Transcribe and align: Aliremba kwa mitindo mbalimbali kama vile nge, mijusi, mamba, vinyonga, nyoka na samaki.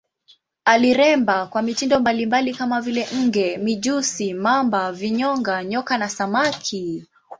Aliremba 0.65 1.47
kwa 1.47 1.61
mitindo 1.61 1.99
mbalimbali 1.99 2.53
kama 2.53 2.81
vile 2.81 3.07
nge, 3.15 3.57
mijusi, 3.57 4.33
mamba, 4.33 4.91
vinyonga, 4.91 5.63
nyoka 5.63 5.97
na 5.97 6.09
samaki. 6.09 7.07